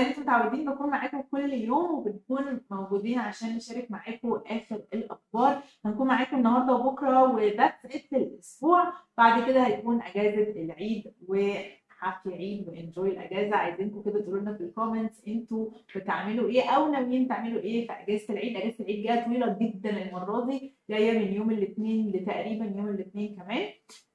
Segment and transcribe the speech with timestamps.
[0.00, 5.62] زي ما أنتم متعودين بكون معاكم كل يوم وبنكون موجودين عشان نشارك معاكم آخر الأخبار.
[5.84, 8.92] هنكون معاكم النهارده وبكرة و that's it الأسبوع.
[9.18, 12.68] بعد كده هيكون أجازة العيد وحفل عيد.
[12.68, 13.56] و enjoy الأجازة.
[13.56, 17.92] عايزينكم كده تقولوا لنا في ال comments أنتوا بتعملوا إيه أو ناويين تعملوا إيه في
[17.92, 18.56] أجازة العيد.
[18.56, 20.76] أجازة العيد جاية طويلة جدا المرة دي.
[20.90, 23.68] جاية من يوم الاثنين لتقريبا يوم الاثنين كمان.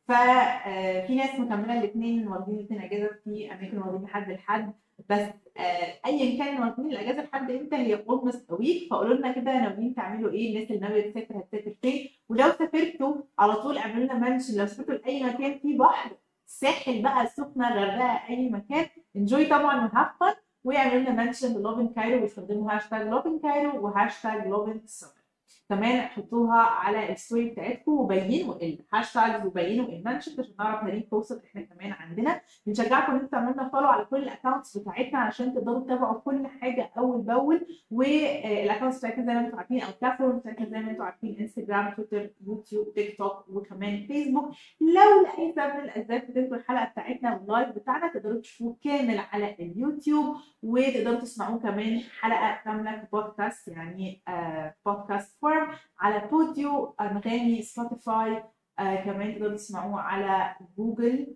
[0.08, 4.30] ففي ناس مكملة الاثنين واخدين الاثنين أجازة في أماكن واخدين لحد.
[4.30, 4.74] الحد
[5.10, 5.20] بس
[5.58, 10.32] آه، ايا كان واخدين الأجازة لحد إمتى هي almost week فقولوا لنا كده ناويين تعملوا
[10.32, 14.66] إيه؟ الناس اللي ناوية تسافر هتسافر فين؟ ولو سافرتوا على طول اعملوا لنا mention لو
[14.66, 16.12] سافرتوا لأي مكان فيه بحر
[16.46, 18.86] ساحل بقى السخنه غردقة أي مكان
[19.16, 22.22] enjoy طبعا و have fun واعملوا لنا mention Lovin Cairo.
[22.22, 25.25] ويستخدموا hashtag Lovin Cairo و hashtag Lovin Summer.
[25.70, 31.08] كمان حطوها على ال story بتاعتكم وبينوا ال hashtags وبينوا ال mention عشان نعرف نريد
[31.10, 32.42] توصل إحنا كمان عندنا.
[32.66, 36.48] بنشجعكم إن أنتوا تعملوا لنا follow على كل ال accounts بتاعتنا عشان تقدروا تتابعوا كل
[36.48, 37.68] حاجة أول بأول.
[37.92, 41.38] وال accounts بتاعتنا زي ما أنتم عارفين أو ال platform بتاعتنا زي ما أنتم عارفين
[41.40, 47.36] انستجرام تويتر يوتيوب تيك توك وكمان فيسبوك لو لاي سبب من الأسباب فاتتكم الحلقة بتاعتنا
[47.36, 54.22] وال live بتاعنا تقدروا تشوفوه كامل على اليوتيوب وتقدروا تسمعوه كمان حلقة كاملة كبودكاست يعني
[54.28, 58.44] آه podcast form على Podeo أنغامي سبوتيفاي
[58.80, 61.36] آه كمان تقدروا تسمعوه على Google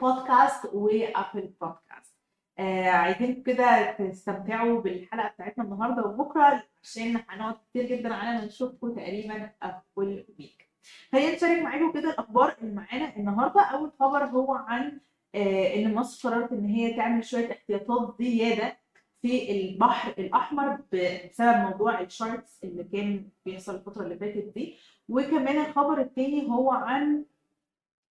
[0.00, 2.16] Podcasts و Apple Podcasts.
[2.58, 8.94] آه عايزين كده تستمتعوا بالحلقة بتاعتنا النهارده وبكرة عشان هنقعد كتير جدا على ما نشوفكم
[8.94, 9.50] تقريبا
[9.94, 10.70] كل week
[11.12, 13.60] خلينا نشارك معاكم كده الأخبار اللي معانا النهارده.
[13.62, 15.00] أول خبر هو عن
[15.34, 18.76] آه إن مصر قررت إن هي تعمل شوية احتياطات زيادة
[19.22, 24.76] في البحر الأحمر بسبب موضوع ال sharks اللي كان بيحصل الفترة اللي فاتت دي
[25.08, 27.24] وكمان الخبر الثاني هو عن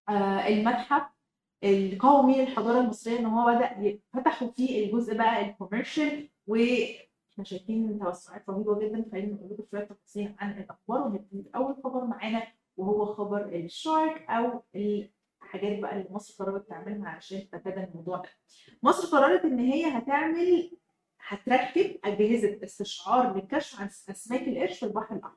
[0.08, 1.02] آه المتحف
[1.64, 8.44] القومي للحضارة المصرية إن هو بدأ فتحوا فيه الجزء بقى ال commercial وإحنا شايفين توسعات
[8.50, 12.42] رهيبة جدا خلينا نقول لكم شوية تفاصيل عن الأخبار ونبتدي اول خبر معانا
[12.76, 18.28] وهو خبر ال shark أو الحاجات بقى اللي مصر قررت تعملها عشان تتفادى الموضوع ده.
[18.82, 20.70] مصر قررت إن هي هتعمل
[21.28, 25.36] هتركب أجهزة استشعار للكشف عن أسماك القرش في البحر الأحمر.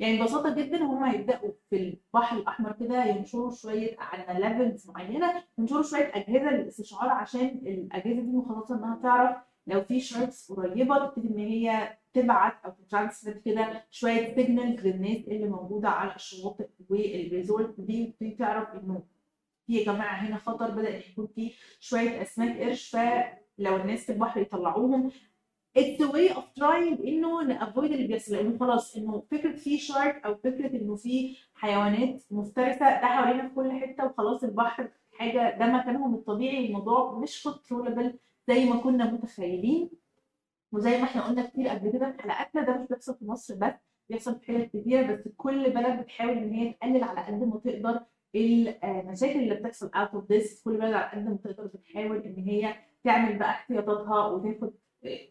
[0.00, 5.82] يعني ببساطة جدا هم هيبدأوا في البحر الأحمر كده ينشروا شوية على levels معينة ينشروا
[5.82, 9.36] شوية أجهزة للاستشعار عشان الأجهزة دي مخصصه إنها تعرف
[9.66, 15.48] لو في sharks قريبة تبتدي إن هي تبعت أو transmit كده شوية signals للناس اللي
[15.48, 19.02] موجودة على الشواطئ وال resorts دي وتبتدي تعرف إنه
[19.66, 22.96] في يا جماعة هنا خطر بدأ يكون في شوية أسماك قرش
[23.58, 25.10] فلو الناس في البحر يطلعوهم.
[25.76, 30.24] it's way of trying إنه ن avoid اللي بيحصل لأنه خلاص إنه فكرة في shark
[30.26, 35.66] أو فكرة إنه في حيوانات مفترسة ده حوالينا في كل حتة وخلاص البحر حاجة ده
[35.66, 38.18] مكانهم الطبيعي الموضوع مش controllable
[38.48, 39.90] زي ما كنا متخيلين.
[40.72, 43.72] وزي ما إحنا قلنا كتير قبل كده في حلقاتنا ده مش بيحصل في مصر بس
[44.10, 48.00] بيحصل في حتت كتيرة بس كل بلد بتحاول إن هي تقلل على قد ما تقدر
[48.34, 52.74] المشاكل اللي بتحصل out of this كل بلد على قد ما تقدر بتحاول إن هي
[53.06, 54.72] تعمل بقى احتياطاتها وتاخد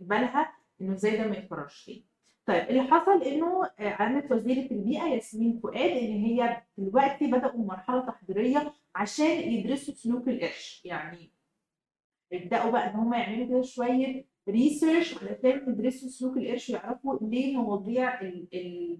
[0.01, 2.05] بالها إنه إزاي ده ما يتكررش تاني.
[2.45, 8.73] طيب اللي حصل إنه عملت وزيرة البيئة ياسمين فؤاد إن هي دلوقتي بدأوا مرحلة تحضيرية
[8.95, 11.31] عشان يدرسوا سلوك القرش يعني
[12.31, 18.21] يبداوا بقى إن هم يعملوا كده شوية research علشان يدرسوا سلوك القرش ويعرفوا ليه مواضيع
[18.21, 18.97] ال ال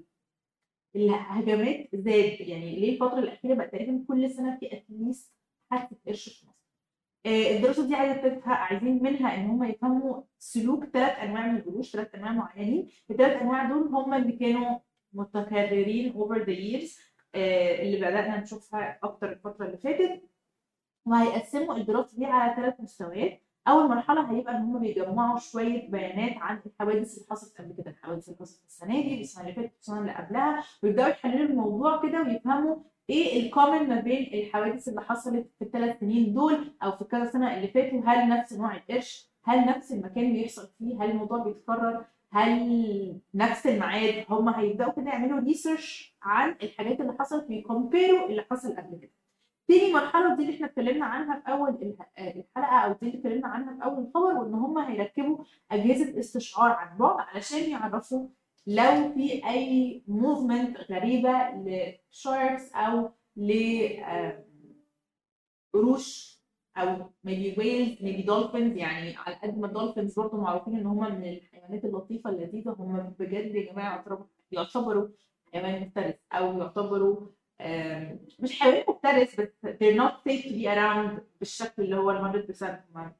[0.96, 5.34] الهجمات زاد يعني ليه الفترة الأخيرة بقى تقريبا كل سنة في at least
[5.72, 6.56] حادثه قرش في مصر.
[7.26, 12.32] الدراسة دي عايزه عايزين منها إن هم يفهموا سلوك ثلاث أنواع من القروش ثلاث أنواع
[12.32, 12.90] معينين.
[13.12, 14.80] الثلاث أنواع دول هم اللي كانوا
[15.14, 17.00] متكررين over the years
[17.36, 20.30] اللي بدأنا نشوفها أكتر الفترة اللي فاتت.
[21.06, 23.45] وهيقسموا الدراسة دي على ثلاث مستويات.
[23.68, 28.28] أول مرحلة هيبقى إن هم بيجمعوا شوية بيانات عن الحوادث اللي حصلت قبل كده الحوادث
[28.30, 32.76] اللي حصلت السنة دي السنة اللي فاتت السنة اللي قبلها ويبدأوا يحللوا الموضوع كده ويفهموا
[33.10, 37.26] إيه ال common ما بين الحوادث اللي حصلت في الثلاث سنين دول أو في كذا
[37.26, 38.02] سنة اللي فاتوا.
[38.06, 44.26] هل نفس نوع القرش؟ هل نفس المكان بيحصل فيه؟ هل الموضوع بيتكرر؟ هل نفس الميعاد؟
[44.30, 48.98] هم هيبدأوا كده يعملوا research عن الحاجات اللي حصلت وي compare وا اللي حصل قبل
[49.02, 49.12] كده.
[49.68, 51.70] تاني مرحله دي اللي إحنا اتكلمنا عنها في أول
[52.20, 56.98] الحلقة أو دي اللي اتكلمنا عنها في أول الخبر وإن هم هيركبوا أجهزة استشعار عن
[56.98, 58.30] بعد علشان يعرفوا
[58.68, 61.32] لو في أي movement غريبة
[62.12, 63.54] ل sharks أو ل
[65.74, 66.36] قروش
[66.78, 70.98] أو maybe whales maybe dolphins يعني على قد ما ال dolphins برضه معروفين إن هم
[71.16, 74.06] من الحيوانات اللطيفة اللذيذة هم بجد يا جماعة
[74.52, 75.08] يعتبروا
[75.54, 77.28] حيوان مفترس أو يعتبروا
[78.40, 82.64] مش حيوان مفترس بس they're not safe to be around بالشكل اللي هو ال 100%
[82.96, 83.12] هم.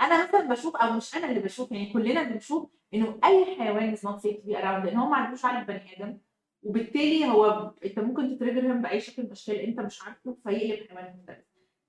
[0.00, 3.98] أنا مثلا بشوف أو مش أنا اللي بشوف يعني كلنا بنشوف إنه أي حيوان is
[4.00, 6.18] not safe to be around لأن هو ما عندوش عقل بني آدم.
[6.62, 11.44] وبالتالي هو أنت ممكن تتريجرهم بأي شكل من الأشكال أنت مش عارفه فيقلب حيوان مفترس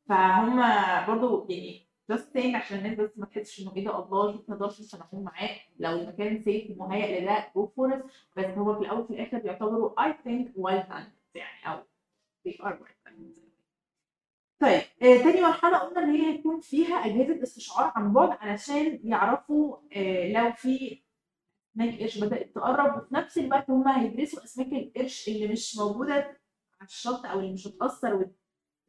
[0.09, 0.57] فهم
[1.07, 4.81] برضو يعني just saying عشان الناس بس ما تحسش إنه إيه ده الله شوف نقدرش
[4.81, 5.49] نتناقض معاه.
[5.79, 8.03] لو المكان سيف ومهيأ لده جو فور
[8.37, 11.83] بس هو في الأول وفي الآخر بيعتبروا I think wild animals يعني أو
[12.49, 13.39] are wild animals
[14.59, 19.77] طيب آه، تاني مرحلة قلنا إن هي هيكون فيها أجهزة استشعار عن بعد علشان يعرفوا
[19.95, 21.03] آه، لو في
[21.75, 26.13] أسماك قرش بدأت تقرب وفي نفس الوقت هم هيدرسوا أسماك القرش اللي مش موجودة
[26.79, 28.13] على الشط أو اللي مش هتأثر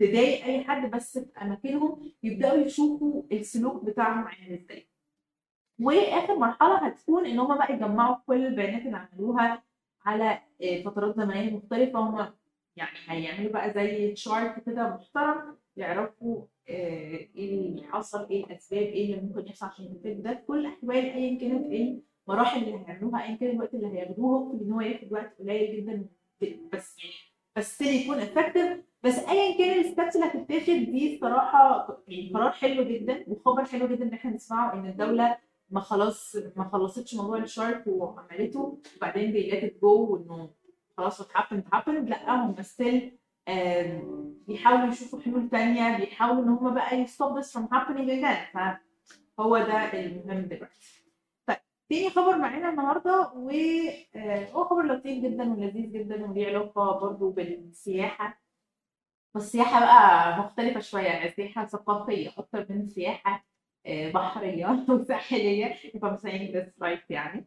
[0.01, 4.89] وتضايق أي حد بس في أماكنهم يبدأوا يشوفوا السلوك بتاعهم عامل إزاي.
[5.81, 9.63] وآخر مرحلة هتكون إن هم بقى يجمعوا كل البيانات اللي عملوها
[10.07, 12.33] على آه، فترات زمنية مختلفة هم
[12.77, 19.05] يعني هيعملوا بقى زي chart كده محترم يعرفوا آه، إيه اللي حصل إيه الأسباب إيه
[19.15, 20.33] اللي ممكن يحصل عشان يتم ده.
[20.47, 24.81] كل الاحوال ايا كانت إيه المراحل اللي هيعملوها ايا كان الوقت اللي هياخدوه إن هو
[24.81, 26.07] ياخد وقت قليل جدا
[26.73, 27.15] بس يعني
[27.57, 32.83] بس يكون effective بس ايا كان ال steps اللي هتتاخد دي صراحة يعني قرار حلو
[32.85, 35.39] جدا وخبر حلو جدا إن إحنا نسمعه إن الدولة
[35.73, 38.79] ما خلاص ما خلصتش موضوع ال shark وعملته.
[38.97, 40.51] وبعدين they let it go وإنه
[40.97, 42.09] خلاص happened happened.
[42.09, 42.55] لأ هم
[43.49, 48.59] آم، بيحاولوا يشوفوا حلول تانية بيحاولوا إن هم بقى stop this from happening again.
[49.39, 51.05] فهو ده المهم دلوقتي
[51.47, 51.57] طيب
[51.91, 58.43] تاني خبر معانا النهارده وهو خبر لطيف جدا ولذيذ جدا وليه علاقة برضو بالسياحة.
[59.35, 63.45] بس سياحة بقى مختلفة شوية يعني سياحة ثقافية أكتر من سياحة
[63.87, 64.13] آه،
[65.95, 67.47] if I'm saying this right يعني.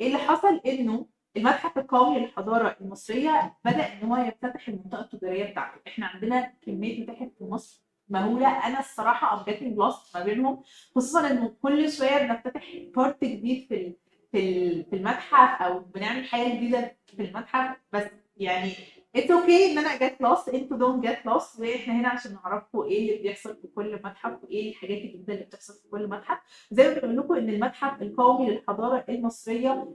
[0.00, 1.06] اللي حصل إنه
[1.36, 5.80] المتحف القومي للحضارة المصرية بدأ إن هو يفتتح المنطقة التجارية بتاعته.
[5.86, 8.66] إحنا عندنا كمية متاحف في مصر مهولة.
[8.66, 10.62] أنا الصراحة I'm getting lost ما بينهم.
[10.94, 12.64] خصوصا إنه كل شوية بنفتتح
[12.96, 13.96] part جديد في
[14.32, 17.76] في المتحف أو بنعمل حاجة جديدة في المتحف.
[17.92, 18.04] بس
[18.36, 18.72] يعني
[19.16, 23.10] it's okay إن أنا get lost أنتوا don't get lost وإحنا هنا عشان نعرفكم إيه
[23.10, 26.38] اللي بيحصل في كل متحف وإيه الحاجات الجديدة اللي بتحصل في كل متحف.
[26.70, 29.88] زي ما بقول لكم إن المتحف القومي للحضارة المصرية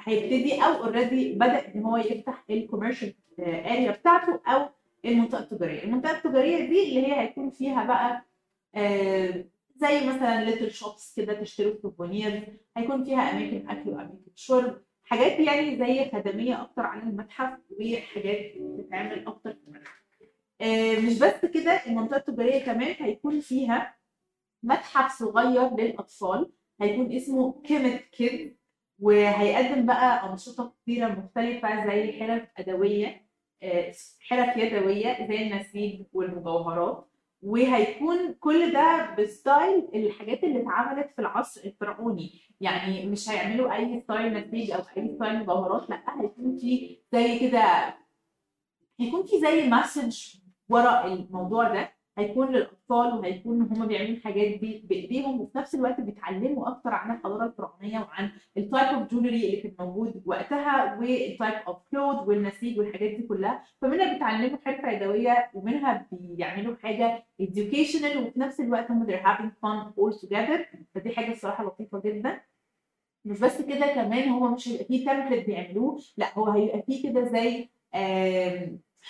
[0.00, 4.68] هيبتدي أو already بدأ إن هو يفتح ال commercial area بتاعته أو
[5.04, 5.84] المنطقة التجارية.
[5.84, 8.24] المنطقة التجارية دي اللي هي هيكون فيها بقى
[8.74, 9.44] آه،
[9.76, 12.42] زي مثلا little shops كده تشتروا souvenirs
[12.76, 14.83] هيكون فيها أماكن أكل وأماكن شرب.
[15.04, 20.04] حاجات يعني زي خدمية أكتر عن المتحف وحاجات بتتعمل أكتر في المتحف.
[20.60, 23.96] آه، مش بس كده المنطقة التجارية كمان هيكون فيها
[24.62, 28.56] متحف صغير للأطفال هيكون اسمه Kemet Kid
[29.00, 33.24] وهيقدم بقى أنشطة كتيرة مختلفة زي حرف أدوية
[33.62, 37.08] آه، حرف يدوية زي النسيج والمجوهرات.
[37.44, 42.40] وهيكون كل ده ب style الحاجات اللي اتعملت في العصر الفرعوني.
[42.60, 47.94] يعني مش هيعملوا أي style نسيج أو أي style مجوهرات لأ هيكون في زي كده
[49.00, 50.36] هيكون في زي message
[50.68, 51.92] ورا الموضوع ده.
[52.18, 57.46] هيكون للأطفال وهيكون هم بيعملوا الحاجات دي بإيديهم وفي نفس الوقت بيتعلموا أكتر عن الحضارة
[57.46, 62.78] الفرعونية وعن ال type of jewelry اللي كان موجود وقتها وال type of cloth والنسيج
[62.78, 63.64] والحاجات دي كلها.
[63.82, 69.92] فمنها بيتعلموا حرفه يدويه ومنها بيعملوا حاجة educational وفي نفس الوقت هم they're having fun
[70.00, 70.76] all together.
[70.94, 72.40] فدي حاجة الصراحة لطيفة جدا.
[73.24, 77.24] مش بس كده كمان هو مش هيبقى فيه template بيعملوه لأ هو هيبقى فيه كده
[77.24, 77.68] زي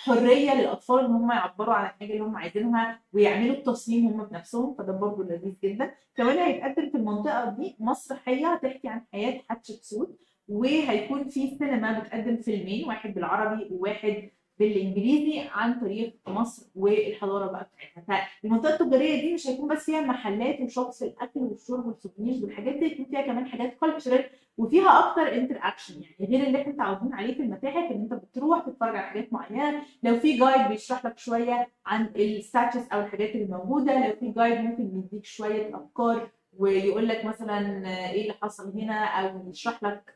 [0.03, 4.93] حرية للأطفال إن هم يعبروا عن الحاجة اللي هم عايزينها ويعملوا التصميم هم بنفسهم فده
[4.93, 5.91] برضه لذيذ جدا.
[6.15, 12.87] كمان هيتقدم في المنطقة دي مسرحية هتحكي عن حياة حتشبسوت وهيكون في سينما بتقدم فيلمين
[12.87, 18.27] واحد بالعربي وواحد بالإنجليزي عن تاريخ مصر والحضارة بقى بتاعتها.
[18.41, 22.75] فالمنطقة التجارية دي مش هيكون بس فيها محلات و shops الأكل والشرب وال souvenirs والحاجات
[22.75, 24.25] دي هيكون فيها كمان حاجات cultural
[24.57, 28.95] وفيها أكتر interaction يعني غير اللي إحنا متعودين عليه في المتاحف إن أنت بتروح تتفرج
[28.95, 29.81] على حاجات معينة.
[30.03, 34.31] لو في guide بيشرح لك شوية عن ال statues أو الحاجات اللي موجودة لو في
[34.31, 40.14] guide ممكن يديك شوية أفكار ويقول لك مثلا إيه اللي حصل هنا أو يشرح لك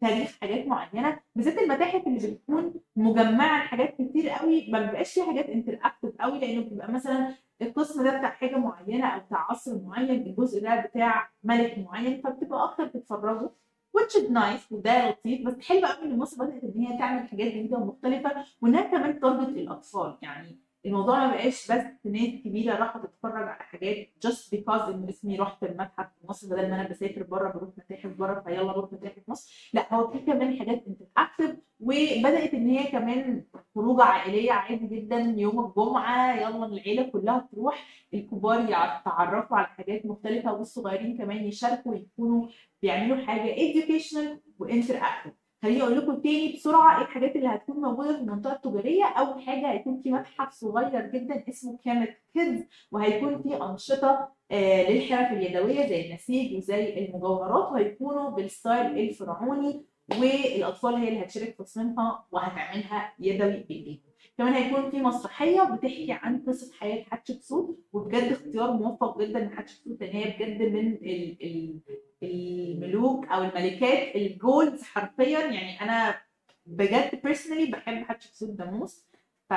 [0.00, 5.46] تاريخ حاجات معينة بالذات المتاحف اللي بتكون مجمعة حاجات كتير قوي ما بيبقاش فيها حاجات
[5.48, 10.62] interactive قوي لأنه بيبقى مثلا القسم ده بتاع حاجة معينة أو بتاع عصر معين الجزء
[10.62, 13.48] ده بتاع ملك معين فبتبقى أكتر تتفرجوا
[13.98, 17.46] which is nice وده لطيف بس حلو قوي إن مصر بدأت إن هي تعمل حاجات
[17.52, 23.42] جديدة ومختلفة وإنها كمان target الأطفال يعني الموضوع ما بقاش بس ناس كبيره راحت تتفرج
[23.42, 27.52] على حاجات just because إن اسمي رحت المتحف في مصر بدل ما أنا بسافر بره
[27.52, 29.70] بروح متاحف بره ف يلا بروح متاحف مصر.
[29.72, 33.44] لا هو في كمان حاجات interactive وبدأت إن هي كمان
[33.74, 40.52] خروجة عائلية عادي جدا يوم الجمعة يلا العيلة كلها تروح الكبار يتعرفوا على حاجات مختلفة
[40.52, 42.48] والصغيرين كمان يشاركوا يكونوا
[42.82, 48.12] بيعملوا حاجة educational و interactive خليني أقول لكم تاني بسرعة إيه الحاجات اللي هتكون موجودة
[48.16, 49.04] في المنطقة التجارية.
[49.04, 55.32] أول حاجة هيكون في متحف صغير جدا اسمه Kemet Kids وهيكون في أنشطة آه للحرف
[55.32, 59.84] اليدوية زي النسيج وزي المجوهرات وهيكونوا بال style الفرعوني
[60.20, 64.07] والأطفال هي اللي هتشارك في تصميمها وهتعملها يدوي بايديها
[64.38, 70.10] كمان هيكون في مسرحية بتحكي عن قصة حياة حتشبسوت وبجد اختيار موفق جدا لحتشبسوت لأن
[70.16, 71.80] هي بجد من ال ال
[72.22, 75.38] الملوك أو الملكات ال golds حرفيا.
[75.40, 76.14] يعني أنا
[76.66, 79.06] بجد personally بحب حتشبسوت the most
[79.50, 79.52] ف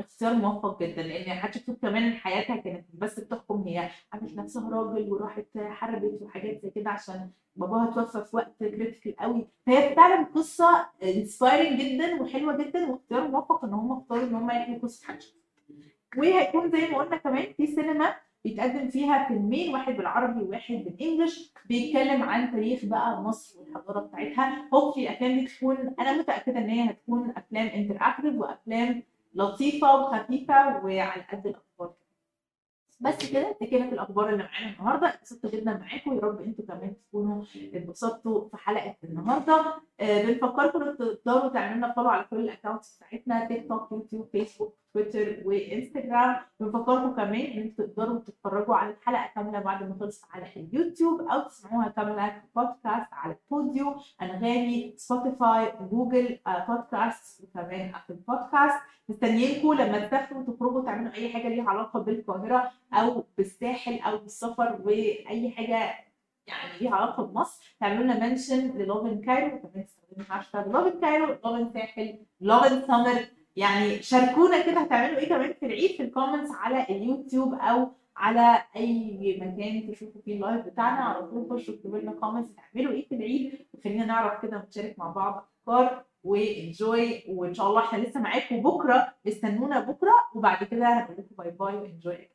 [0.00, 5.46] اختيار موفق جدا لأن حتشبسوت كمان حياتها كانت بس بتحكم هي عملت نفسها راجل وراحت
[5.58, 9.46] حاربت وحاجات زي كده عشان باباها توفى في وقت critical قوي.
[9.66, 14.78] فهي فعلا قصة inspiring جدا وحلوة جدا واختيار موفق إن هم اختاروا إن هم يحكوا
[14.82, 15.36] قصة حتشبسوت
[16.16, 21.52] وهيكون زي ما قلنا كمان في سينما بيتقدم فيها فيلمين واحد بالعربي وواحد بال English.
[21.68, 24.68] بيتكلم عن تاريخ بقى مصر والحضارة بتاعتها.
[24.74, 29.02] hopefully الأفلام دي تكون أنا متأكدة إن هي هتكون أفلام interactive وأفلام
[29.36, 31.90] لطيفة وخفيفة وعلى قد الاطفال
[33.00, 35.08] بس كده دي كانت الأخبار اللي معانا النهارده.
[35.08, 36.14] اتبسطت جدا معاكم.
[36.14, 39.74] يا رب أنتوا كمان تكونوا اتبسطتوا في حلقة النهارده.
[40.00, 44.28] آه بنفكركم ان تقدروا تعملوا لنا follow على كل ال accounts بتاعتنا تيك توك يوتيوب
[44.32, 46.36] فيسبوك تويتر وإنستجرام.
[46.60, 51.40] بنفكركم كمان إن أنتوا تقدروا تتفرجوا على الحلقة كاملة بعد ما خلصت على اليوتيوب أو
[51.40, 56.38] تسمعوها كاملة في بودكاست على بوديو أنغامي سبوتيفاي جوجل
[56.68, 63.24] بودكاست وكمان ابل بودكاست مستنيينكم لما تسافروا تخرجوا تعملوا أي حاجة ليها علاقة بالقاهرة أو
[63.38, 65.94] بالساحل أو بالسفر وأي حاجة
[66.46, 71.26] يعني ليها علاقة بمصر تعملوا لنا mention ل Lovin Cairo وكمان تستخدموا هاشتاج Lovin Cairo
[71.26, 73.26] Lovin Sahel Lovin Summer
[73.56, 78.62] يعني شاركونا كده هتعملوا إيه كمان في العيد في ال comments على اليوتيوب أو على
[78.76, 81.04] أي مكان تشوفوا فيه ال live بتاعنا.
[81.04, 83.66] على طول خشوا اكتبوا لنا comments هتعملوا إيه في العيد.
[83.74, 88.62] وخلينا نعرف كده ونشارك مع بعض أفكار و enjoy وإن شاء الله إحنا لسه معاكم
[88.62, 89.14] بكرة.
[89.28, 90.12] استنونا بكرة.
[90.34, 92.28] وبعد كده هنقول لكم bye bye و enjoy.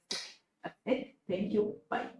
[1.31, 1.63] Thank you.
[1.93, 2.10] Bye.